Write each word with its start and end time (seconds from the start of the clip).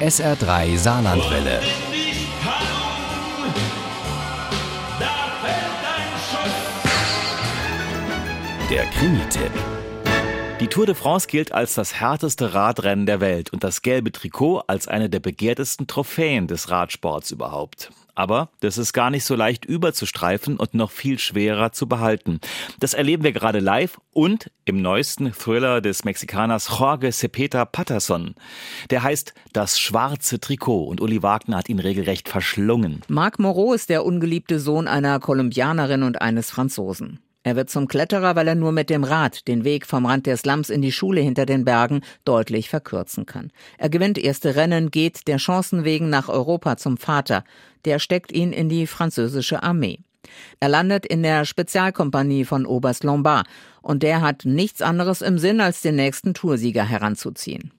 SR3 0.00 0.76
Saarlandwelle. 0.76 1.60
Der 8.68 8.84
Krimi-Tipp. 8.86 9.52
Die 10.58 10.66
Tour 10.66 10.86
de 10.86 10.96
France 10.96 11.28
gilt 11.28 11.52
als 11.52 11.74
das 11.74 11.94
härteste 11.94 12.54
Radrennen 12.54 13.06
der 13.06 13.20
Welt 13.20 13.52
und 13.52 13.62
das 13.62 13.82
gelbe 13.82 14.10
Trikot 14.10 14.64
als 14.66 14.88
eine 14.88 15.08
der 15.08 15.20
begehrtesten 15.20 15.86
Trophäen 15.86 16.48
des 16.48 16.70
Radsports 16.70 17.30
überhaupt. 17.30 17.90
Aber 18.14 18.50
das 18.60 18.78
ist 18.78 18.92
gar 18.92 19.10
nicht 19.10 19.24
so 19.24 19.34
leicht 19.34 19.64
überzustreifen 19.64 20.56
und 20.56 20.74
noch 20.74 20.90
viel 20.90 21.18
schwerer 21.18 21.72
zu 21.72 21.88
behalten. 21.88 22.40
Das 22.78 22.94
erleben 22.94 23.24
wir 23.24 23.32
gerade 23.32 23.58
live 23.58 23.98
und 24.12 24.50
im 24.64 24.80
neuesten 24.80 25.32
Thriller 25.32 25.80
des 25.80 26.04
Mexikaners 26.04 26.78
Jorge 26.78 27.10
Cepeda 27.10 27.64
Patterson. 27.64 28.34
Der 28.90 29.02
heißt 29.02 29.34
Das 29.52 29.78
schwarze 29.78 30.38
Trikot 30.40 30.84
und 30.84 31.00
Uli 31.00 31.22
Wagner 31.22 31.58
hat 31.58 31.68
ihn 31.68 31.80
regelrecht 31.80 32.28
verschlungen. 32.28 33.02
Marc 33.08 33.38
Moreau 33.38 33.72
ist 33.72 33.90
der 33.90 34.04
ungeliebte 34.04 34.60
Sohn 34.60 34.86
einer 34.86 35.18
Kolumbianerin 35.18 36.02
und 36.02 36.22
eines 36.22 36.50
Franzosen. 36.50 37.20
Er 37.44 37.56
wird 37.56 37.68
zum 37.68 37.88
Kletterer, 37.88 38.36
weil 38.36 38.48
er 38.48 38.54
nur 38.54 38.72
mit 38.72 38.88
dem 38.88 39.04
Rad 39.04 39.46
den 39.46 39.64
Weg 39.64 39.86
vom 39.86 40.06
Rand 40.06 40.24
der 40.24 40.38
Slums 40.38 40.70
in 40.70 40.80
die 40.80 40.92
Schule 40.92 41.20
hinter 41.20 41.44
den 41.44 41.66
Bergen 41.66 42.00
deutlich 42.24 42.70
verkürzen 42.70 43.26
kann. 43.26 43.52
Er 43.76 43.90
gewinnt 43.90 44.16
erste 44.16 44.56
Rennen, 44.56 44.90
geht 44.90 45.28
der 45.28 45.36
Chancen 45.36 45.84
wegen 45.84 46.08
nach 46.08 46.30
Europa 46.30 46.78
zum 46.78 46.96
Vater. 46.96 47.44
Der 47.84 47.98
steckt 47.98 48.32
ihn 48.32 48.54
in 48.54 48.70
die 48.70 48.86
französische 48.86 49.62
Armee. 49.62 49.98
Er 50.58 50.70
landet 50.70 51.04
in 51.04 51.22
der 51.22 51.44
Spezialkompanie 51.44 52.46
von 52.46 52.64
Oberst 52.64 53.04
Lombard 53.04 53.46
und 53.82 54.02
der 54.02 54.22
hat 54.22 54.46
nichts 54.46 54.80
anderes 54.80 55.20
im 55.20 55.38
Sinn, 55.38 55.60
als 55.60 55.82
den 55.82 55.96
nächsten 55.96 56.32
Toursieger 56.32 56.84
heranzuziehen. 56.84 57.72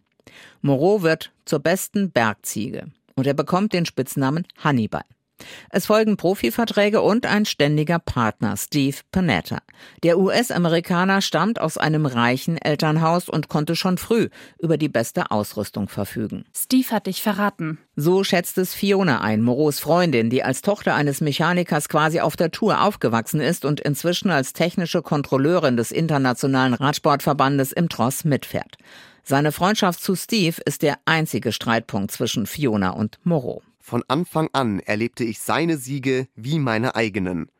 Moreau 0.61 1.01
wird 1.01 1.31
zur 1.45 1.59
besten 1.59 2.11
Bergziege 2.11 2.85
und 3.15 3.25
er 3.25 3.33
bekommt 3.33 3.73
den 3.73 3.87
Spitznamen 3.87 4.45
Hannibal. 4.63 5.05
Es 5.69 5.85
folgen 5.85 6.17
Profiverträge 6.17 7.01
und 7.01 7.25
ein 7.25 7.45
ständiger 7.45 7.99
Partner, 7.99 8.55
Steve 8.57 8.97
Panetta. 9.11 9.59
Der 10.03 10.17
US-Amerikaner 10.17 11.21
stammt 11.21 11.59
aus 11.59 11.77
einem 11.77 12.05
reichen 12.05 12.57
Elternhaus 12.57 13.29
und 13.29 13.49
konnte 13.49 13.75
schon 13.75 13.97
früh 13.97 14.29
über 14.59 14.77
die 14.77 14.89
beste 14.89 15.31
Ausrüstung 15.31 15.87
verfügen. 15.87 16.45
Steve 16.55 16.89
hat 16.91 17.07
dich 17.07 17.21
verraten. 17.21 17.77
So 17.95 18.23
schätzt 18.23 18.57
es 18.57 18.73
Fiona 18.73 19.21
ein, 19.21 19.41
Moros 19.41 19.79
Freundin, 19.79 20.29
die 20.29 20.43
als 20.43 20.61
Tochter 20.61 20.95
eines 20.95 21.21
Mechanikers 21.21 21.89
quasi 21.89 22.19
auf 22.19 22.35
der 22.35 22.51
Tour 22.51 22.81
aufgewachsen 22.81 23.39
ist 23.39 23.65
und 23.65 23.79
inzwischen 23.79 24.29
als 24.29 24.53
technische 24.53 25.01
Kontrolleurin 25.01 25.77
des 25.77 25.91
Internationalen 25.91 26.73
Radsportverbandes 26.73 27.71
im 27.71 27.89
Tross 27.89 28.25
mitfährt. 28.25 28.77
Seine 29.23 29.51
Freundschaft 29.51 30.03
zu 30.03 30.15
Steve 30.15 30.61
ist 30.65 30.83
der 30.83 30.99
einzige 31.05 31.51
Streitpunkt 31.51 32.11
zwischen 32.11 32.45
Fiona 32.45 32.91
und 32.91 33.17
Moreau. 33.23 33.63
Von 33.87 34.03
Anfang 34.07 34.49
an 34.51 34.79
erlebte 34.79 35.23
ich 35.23 35.37
seine 35.37 35.77
Siege 35.77 36.27
wie 36.33 36.57
meine 36.57 36.95
eigenen. 36.95 37.51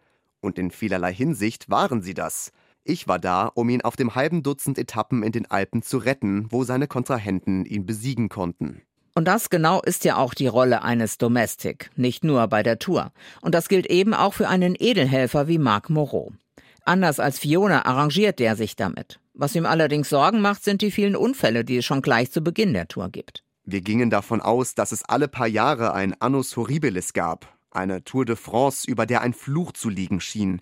Und 0.41 0.57
in 0.57 0.71
vielerlei 0.71 1.13
Hinsicht 1.13 1.69
waren 1.69 2.01
sie 2.01 2.15
das. 2.15 2.51
Ich 2.83 3.07
war 3.07 3.19
da, 3.19 3.51
um 3.53 3.69
ihn 3.69 3.83
auf 3.83 3.95
dem 3.95 4.15
halben 4.15 4.41
Dutzend 4.41 4.79
Etappen 4.79 5.21
in 5.21 5.33
den 5.33 5.45
Alpen 5.51 5.83
zu 5.83 5.99
retten, 5.99 6.47
wo 6.49 6.63
seine 6.63 6.87
Kontrahenten 6.87 7.63
ihn 7.63 7.85
besiegen 7.85 8.27
konnten. 8.27 8.81
Und 9.13 9.27
das 9.27 9.51
genau 9.51 9.83
ist 9.83 10.03
ja 10.03 10.17
auch 10.17 10.33
die 10.33 10.47
Rolle 10.47 10.81
eines 10.81 11.19
Domestic, 11.19 11.91
nicht 11.95 12.23
nur 12.23 12.47
bei 12.47 12.63
der 12.63 12.79
Tour. 12.79 13.11
Und 13.41 13.53
das 13.53 13.69
gilt 13.69 13.85
eben 13.85 14.15
auch 14.15 14.33
für 14.33 14.47
einen 14.47 14.75
Edelhelfer 14.79 15.47
wie 15.47 15.59
Marc 15.59 15.91
Moreau. 15.91 16.33
Anders 16.85 17.19
als 17.19 17.37
Fiona 17.37 17.85
arrangiert 17.85 18.39
der 18.39 18.55
sich 18.55 18.75
damit. 18.75 19.19
Was 19.35 19.53
ihm 19.53 19.67
allerdings 19.67 20.09
Sorgen 20.09 20.41
macht, 20.41 20.63
sind 20.63 20.81
die 20.81 20.89
vielen 20.89 21.15
Unfälle, 21.15 21.63
die 21.63 21.77
es 21.77 21.85
schon 21.85 22.01
gleich 22.01 22.31
zu 22.31 22.41
Beginn 22.41 22.73
der 22.73 22.87
Tour 22.87 23.09
gibt. 23.09 23.44
Wir 23.67 23.81
gingen 23.81 24.11
davon 24.11 24.41
aus, 24.41 24.75
dass 24.75 24.91
es 24.91 25.03
alle 25.03 25.27
paar 25.27 25.47
Jahre 25.47 25.93
ein 25.93 26.13
Annus 26.21 26.55
Horribilis 26.55 27.13
gab, 27.13 27.57
eine 27.71 28.03
Tour 28.03 28.23
de 28.23 28.35
France, 28.35 28.89
über 28.89 29.07
der 29.07 29.21
ein 29.21 29.33
Fluch 29.33 29.71
zu 29.71 29.89
liegen 29.89 30.21
schien. 30.21 30.61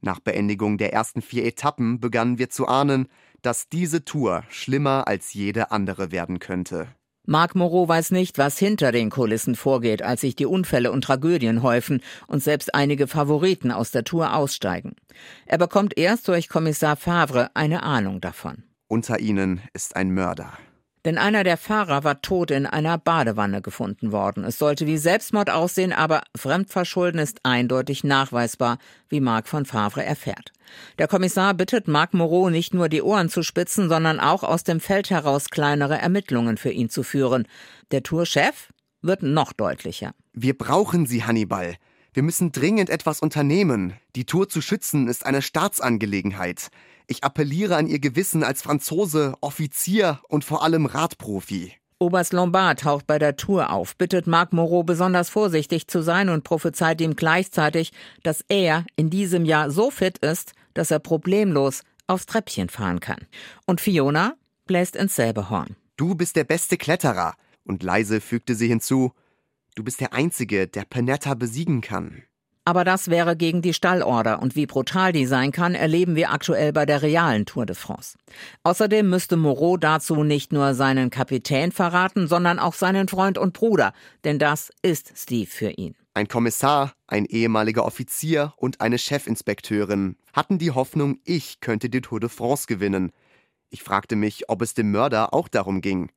Nach 0.00 0.18
Beendigung 0.18 0.76
der 0.76 0.92
ersten 0.92 1.22
vier 1.22 1.44
Etappen 1.44 2.00
begannen 2.00 2.38
wir 2.38 2.50
zu 2.50 2.66
ahnen, 2.66 3.06
dass 3.42 3.68
diese 3.68 4.04
Tour 4.04 4.42
schlimmer 4.48 5.06
als 5.06 5.32
jede 5.34 5.70
andere 5.70 6.10
werden 6.10 6.40
könnte. 6.40 6.88
Marc 7.24 7.54
Moreau 7.54 7.86
weiß 7.86 8.10
nicht, 8.10 8.38
was 8.38 8.58
hinter 8.58 8.90
den 8.90 9.08
Kulissen 9.08 9.54
vorgeht, 9.54 10.02
als 10.02 10.22
sich 10.22 10.34
die 10.34 10.46
Unfälle 10.46 10.90
und 10.90 11.04
Tragödien 11.04 11.62
häufen 11.62 12.02
und 12.26 12.42
selbst 12.42 12.74
einige 12.74 13.06
Favoriten 13.06 13.70
aus 13.70 13.92
der 13.92 14.02
Tour 14.02 14.34
aussteigen. 14.34 14.96
Er 15.46 15.58
bekommt 15.58 15.96
erst 15.96 16.26
durch 16.26 16.48
Kommissar 16.48 16.96
Favre 16.96 17.50
eine 17.54 17.84
Ahnung 17.84 18.20
davon. 18.20 18.64
Unter 18.88 19.20
ihnen 19.20 19.60
ist 19.72 19.94
ein 19.94 20.12
Mörder. 20.12 20.52
Denn 21.04 21.18
einer 21.18 21.42
der 21.42 21.56
Fahrer 21.56 22.04
war 22.04 22.22
tot 22.22 22.52
in 22.52 22.64
einer 22.64 22.96
Badewanne 22.96 23.60
gefunden 23.60 24.12
worden. 24.12 24.44
Es 24.44 24.58
sollte 24.58 24.86
wie 24.86 24.98
Selbstmord 24.98 25.50
aussehen, 25.50 25.92
aber 25.92 26.22
Fremdverschulden 26.36 27.20
ist 27.20 27.40
eindeutig 27.42 28.04
nachweisbar, 28.04 28.78
wie 29.08 29.20
Marc 29.20 29.48
von 29.48 29.64
Favre 29.64 30.04
erfährt. 30.04 30.52
Der 30.98 31.08
Kommissar 31.08 31.54
bittet 31.54 31.88
Marc 31.88 32.14
Moreau 32.14 32.50
nicht 32.50 32.72
nur 32.72 32.88
die 32.88 33.02
Ohren 33.02 33.28
zu 33.28 33.42
spitzen, 33.42 33.88
sondern 33.88 34.20
auch 34.20 34.44
aus 34.44 34.62
dem 34.62 34.78
Feld 34.78 35.10
heraus 35.10 35.50
kleinere 35.50 35.98
Ermittlungen 35.98 36.56
für 36.56 36.70
ihn 36.70 36.88
zu 36.88 37.02
führen. 37.02 37.48
Der 37.90 38.04
Tourchef 38.04 38.68
wird 39.02 39.22
noch 39.22 39.52
deutlicher. 39.52 40.14
Wir 40.32 40.56
brauchen 40.56 41.06
Sie, 41.06 41.24
Hannibal. 41.24 41.74
Wir 42.14 42.22
müssen 42.22 42.52
dringend 42.52 42.90
etwas 42.90 43.20
unternehmen. 43.20 43.94
Die 44.16 44.26
Tour 44.26 44.48
zu 44.48 44.60
schützen 44.60 45.08
ist 45.08 45.26
eine 45.26 45.42
Staatsangelegenheit. 45.42 46.68
Ich 47.12 47.24
appelliere 47.24 47.76
an 47.76 47.88
Ihr 47.88 47.98
Gewissen 47.98 48.42
als 48.42 48.62
Franzose, 48.62 49.34
Offizier 49.42 50.20
und 50.30 50.46
vor 50.46 50.64
allem 50.64 50.86
Radprofi. 50.86 51.74
Oberst 51.98 52.32
Lombard 52.32 52.80
taucht 52.80 53.06
bei 53.06 53.18
der 53.18 53.36
Tour 53.36 53.68
auf, 53.68 53.98
bittet 53.98 54.26
Marc 54.26 54.54
Moreau 54.54 54.82
besonders 54.82 55.28
vorsichtig 55.28 55.88
zu 55.88 56.00
sein 56.00 56.30
und 56.30 56.42
prophezeit 56.42 57.02
ihm 57.02 57.14
gleichzeitig, 57.14 57.92
dass 58.22 58.42
er 58.48 58.86
in 58.96 59.10
diesem 59.10 59.44
Jahr 59.44 59.70
so 59.70 59.90
fit 59.90 60.16
ist, 60.20 60.54
dass 60.72 60.90
er 60.90 61.00
problemlos 61.00 61.82
aufs 62.06 62.24
Treppchen 62.24 62.70
fahren 62.70 63.00
kann. 63.00 63.26
Und 63.66 63.82
Fiona 63.82 64.32
bläst 64.64 64.96
ins 64.96 65.14
selbe 65.14 65.50
Horn. 65.50 65.76
Du 65.98 66.14
bist 66.14 66.34
der 66.36 66.44
beste 66.44 66.78
Kletterer. 66.78 67.34
Und 67.66 67.82
leise 67.82 68.22
fügte 68.22 68.54
sie 68.54 68.68
hinzu, 68.68 69.12
du 69.74 69.84
bist 69.84 70.00
der 70.00 70.14
Einzige, 70.14 70.66
der 70.66 70.86
Panetta 70.86 71.34
besiegen 71.34 71.82
kann. 71.82 72.22
Aber 72.64 72.84
das 72.84 73.10
wäre 73.10 73.36
gegen 73.36 73.60
die 73.60 73.74
Stallorder 73.74 74.40
und 74.40 74.54
wie 74.54 74.66
brutal 74.66 75.12
die 75.12 75.26
sein 75.26 75.50
kann, 75.50 75.74
erleben 75.74 76.14
wir 76.14 76.30
aktuell 76.30 76.72
bei 76.72 76.86
der 76.86 77.02
realen 77.02 77.44
Tour 77.44 77.66
de 77.66 77.74
France. 77.74 78.16
Außerdem 78.62 79.10
müsste 79.10 79.36
Moreau 79.36 79.76
dazu 79.76 80.22
nicht 80.22 80.52
nur 80.52 80.74
seinen 80.74 81.10
Kapitän 81.10 81.72
verraten, 81.72 82.28
sondern 82.28 82.60
auch 82.60 82.74
seinen 82.74 83.08
Freund 83.08 83.36
und 83.36 83.52
Bruder, 83.52 83.92
denn 84.22 84.38
das 84.38 84.70
ist 84.82 85.12
Steve 85.16 85.50
für 85.50 85.70
ihn. 85.70 85.96
Ein 86.14 86.28
Kommissar, 86.28 86.92
ein 87.08 87.24
ehemaliger 87.24 87.84
Offizier 87.84 88.52
und 88.56 88.80
eine 88.80 88.98
Chefinspekteurin 88.98 90.16
hatten 90.32 90.58
die 90.58 90.70
Hoffnung, 90.70 91.18
ich 91.24 91.60
könnte 91.60 91.88
die 91.88 92.02
Tour 92.02 92.20
de 92.20 92.28
France 92.28 92.66
gewinnen. 92.68 93.12
Ich 93.70 93.82
fragte 93.82 94.14
mich, 94.14 94.48
ob 94.50 94.62
es 94.62 94.74
dem 94.74 94.90
Mörder 94.90 95.34
auch 95.34 95.48
darum 95.48 95.80
ging. 95.80 96.10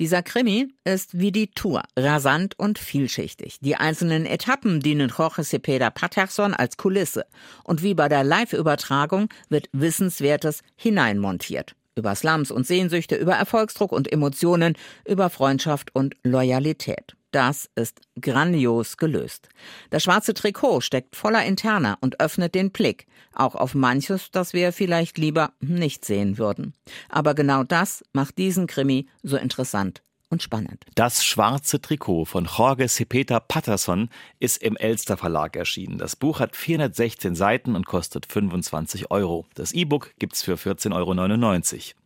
Dieser 0.00 0.22
Krimi 0.22 0.72
ist 0.84 1.18
wie 1.18 1.30
die 1.30 1.48
Tour, 1.48 1.82
rasant 1.94 2.58
und 2.58 2.78
vielschichtig. 2.78 3.58
Die 3.60 3.76
einzelnen 3.76 4.24
Etappen 4.24 4.80
dienen 4.80 5.12
Jorge 5.14 5.44
Cepeda 5.44 5.90
Patterson 5.90 6.54
als 6.54 6.78
Kulisse. 6.78 7.26
Und 7.64 7.82
wie 7.82 7.92
bei 7.92 8.08
der 8.08 8.24
Live-Übertragung 8.24 9.28
wird 9.50 9.68
Wissenswertes 9.72 10.62
hineinmontiert. 10.74 11.76
Über 11.96 12.14
Slums 12.14 12.50
und 12.50 12.66
Sehnsüchte, 12.66 13.16
über 13.16 13.34
Erfolgsdruck 13.34 13.92
und 13.92 14.10
Emotionen, 14.10 14.74
über 15.06 15.28
Freundschaft 15.28 15.94
und 15.94 16.16
Loyalität. 16.22 17.14
Das 17.30 17.70
ist 17.76 18.00
grandios 18.20 18.96
gelöst. 18.96 19.48
Das 19.90 20.02
schwarze 20.02 20.34
Trikot 20.34 20.80
steckt 20.80 21.14
voller 21.14 21.44
Interna 21.44 21.96
und 22.00 22.20
öffnet 22.20 22.54
den 22.54 22.70
Blick, 22.70 23.06
auch 23.32 23.54
auf 23.54 23.74
manches, 23.74 24.30
das 24.30 24.52
wir 24.52 24.72
vielleicht 24.72 25.16
lieber 25.16 25.52
nicht 25.60 26.04
sehen 26.04 26.38
würden. 26.38 26.74
Aber 27.08 27.34
genau 27.34 27.62
das 27.62 28.02
macht 28.12 28.38
diesen 28.38 28.66
Krimi 28.66 29.06
so 29.22 29.36
interessant 29.36 30.02
und 30.30 30.42
spannend. 30.42 30.84
Das 30.94 31.24
schwarze 31.24 31.80
Trikot 31.80 32.24
von 32.24 32.46
Jorge 32.46 32.88
Cepeta 32.88 33.40
Patterson 33.40 34.08
ist 34.38 34.62
im 34.62 34.76
Elster 34.76 35.16
Verlag 35.16 35.56
erschienen. 35.56 35.98
Das 35.98 36.16
Buch 36.16 36.40
hat 36.40 36.56
416 36.56 37.34
Seiten 37.34 37.76
und 37.76 37.86
kostet 37.86 38.26
25 38.26 39.10
Euro. 39.10 39.46
Das 39.54 39.72
E-Book 39.72 40.14
gibt's 40.18 40.42
für 40.42 40.54
14,99 40.54 40.92
Euro. 40.94 42.00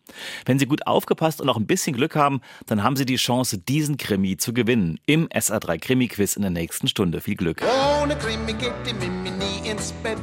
Wenn 0.44 0.58
Sie 0.58 0.66
gut 0.66 0.86
aufgepasst 0.86 1.40
und 1.40 1.48
auch 1.48 1.56
ein 1.56 1.66
bisschen 1.66 1.96
Glück 1.96 2.14
haben, 2.14 2.40
dann 2.66 2.82
haben 2.82 2.96
Sie 2.96 3.06
die 3.06 3.16
Chance, 3.16 3.58
diesen 3.58 3.96
Krimi 3.96 4.36
zu 4.36 4.52
gewinnen 4.52 5.00
im 5.06 5.28
SA3 5.28 5.78
Krimi 5.78 6.08
Quiz 6.08 6.36
in 6.36 6.42
der 6.42 6.50
nächsten 6.50 6.88
Stunde. 6.88 7.20
Viel 7.20 7.36
Glück. 7.36 7.62
Ohne 8.02 8.16
Krimi 8.16 8.52
geht 8.52 8.72
die 8.86 8.94
Mimi 8.94 9.30
nie 9.30 9.68
ins 9.68 9.92
Bett. 9.92 10.18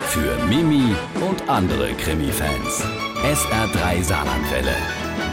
Für 0.00 0.36
Mimi 0.46 0.94
und 1.26 1.48
andere 1.48 1.92
Krimi-Fans. 1.94 2.84
SR3 3.24 4.02
Saarlandwelle. 4.02 5.03